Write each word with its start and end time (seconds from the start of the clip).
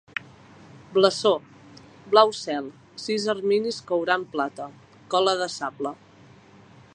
Blasó: 0.95 1.31
blau 2.13 2.33
cel, 2.37 2.71
sis 3.03 3.27
erminis 3.35 3.79
courant 3.93 4.27
plata, 4.37 4.67
cola 5.17 5.37
de 5.45 5.51
sable. 5.59 5.97